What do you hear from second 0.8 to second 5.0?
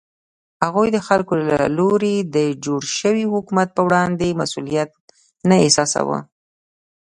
د خلکو له لوري د جوړ شوي حکومت په وړاندې مسوولیت